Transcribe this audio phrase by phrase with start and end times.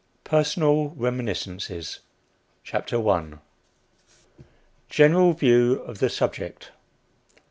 [0.23, 1.99] PERSONAL REMINISCENCES.
[2.63, 3.33] CHAPTER I.
[4.89, 6.71] GENERAL VIEW OF THE SUBJECT.